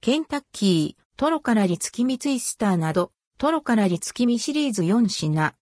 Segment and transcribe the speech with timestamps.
[0.00, 5.54] ケンタッキー、トロからリ月見ツイスターなど、トロからリ月見シリーズ4品。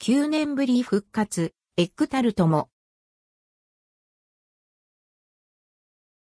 [0.00, 2.70] 9年ぶり復活、エッグタルトも。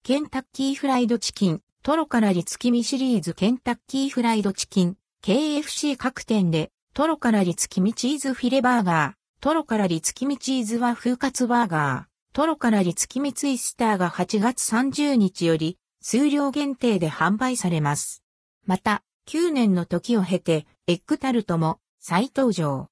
[0.04, 3.34] ケンタッキーフライドチキン、トロからリ月見シリーズ。
[3.34, 15.77] ケンタッキーフライドチキン、KFC 各店で、トロからリ月見チーズフィレバーガー、トロからリ月見チーズ和風カツバーガー、トロからリ月見ツイスターが8月30日より、
[16.11, 18.22] 数量限定で販売されます。
[18.64, 22.89] また、9年の時を経て、エッグタルトも再登場。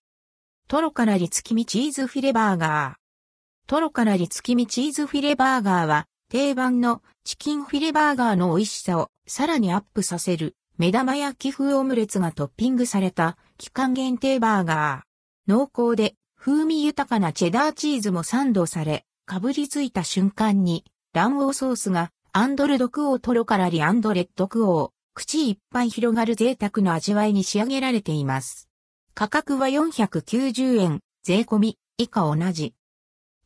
[0.69, 3.69] トロからリ月見チーズフィレバーガー。
[3.69, 15.51] トロからリ月見チーズフィレバーガーは、定番のチキンフィレバーガーの美味しさをさらにアップさせる目玉焼き風オムレツがトッピングされた期間限定バーガー。
[15.51, 28.69] 濃厚で風味豊かなチェダーチーズもサンドされ、かぶりついた瞬間に卵黄ソースがアンドルドクオートロカラリアンドレッドクオー、口いっぱい広がる贅沢の味わいに仕上げられています。
[29.15, 32.75] 価格は490円、税込み、以下同じ。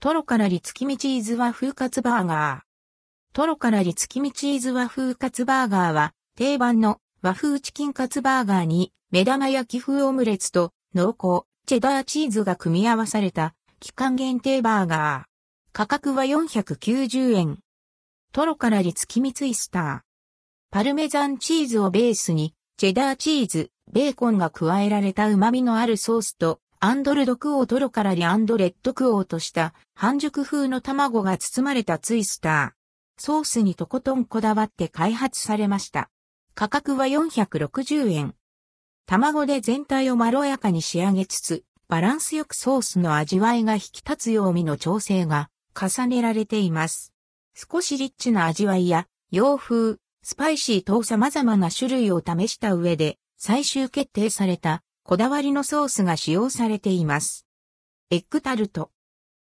[0.01, 3.33] トロカラリ月見チーズ和風カツバーガー。
[3.33, 15.25] トロカラリ月見チーズ和風カツバーガーは、定番の和風チキンカツバーガーに、目玉焼き風オムレツと、濃厚、チェダーチーズが組み合わされた、期間限定バーガー。
[15.73, 17.61] 価格は490円。
[18.33, 20.01] トロからリ月見ツイスター。
[20.71, 33.21] パルメザンチーズをベースに、チェダーチーズ、ベーコンが加えられた旨味のあるソースと、アンドルドクオートロからリアンドレッドクオーとした半熟風の卵が包まれたツイスター。
[33.21, 36.09] ソースにとことんこだわって開発されました。
[36.55, 38.37] 価格は460円。
[39.07, 47.13] 卵で全体をまろやかに仕上げつつ、バランスよくソースの味わいが引き立つよう味の調整が重ねられています。
[47.61, 57.47] 少しリッチな味わいや洋風、スパイシー等様々な種類を試した上で最終決定されたこだわりのソースが使用されています。
[58.11, 58.91] エッグタルト。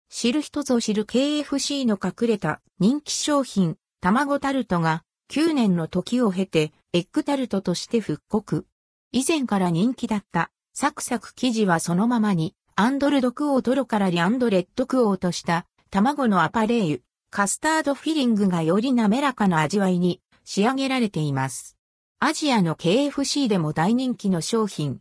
[0.08, 8.66] 知る人ぞ知る KFC の隠れた人気商品、卵タルトが9年の時を経てエッグタルトとして復刻。
[9.12, 21.76] 以前から人気だったサクサク生地はそのままにアンドルドクオートロからリアンドレッドクオーとした卵のアパレーユ、カスタードフィリングがより滑らかな味わいに仕上げられています。
[22.20, 25.00] アジアの KFC でも大人気の商品。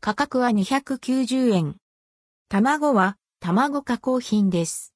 [0.00, 1.76] 価格は290円。
[2.48, 4.92] 卵は卵加工品です。